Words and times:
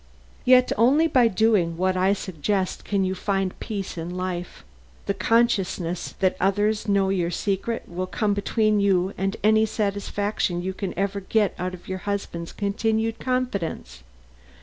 "Yet 0.45 0.71
only 0.79 1.05
by 1.07 1.27
doing 1.27 1.77
what 1.77 1.95
I 1.95 2.13
suggest 2.13 2.83
can 2.85 3.05
you 3.05 3.13
find 3.13 3.51
any 3.51 3.57
peace 3.59 3.99
in 3.99 4.09
life. 4.09 4.63
The 5.05 5.13
consciousness 5.13 6.15
that 6.21 6.35
others 6.39 6.87
know 6.87 7.09
your 7.09 7.29
secret 7.29 7.83
will 7.87 8.07
come 8.07 8.33
between 8.33 8.79
you 8.79 9.13
and 9.15 9.37
any 9.43 9.67
satisfaction 9.67 10.63
you 10.63 10.73
can 10.73 10.97
ever 10.97 11.19
get 11.19 11.53
out 11.59 11.75
of 11.75 11.87
your 11.87 11.99
husband's 11.99 12.51
continued 12.51 13.19
confidence. 13.19 14.01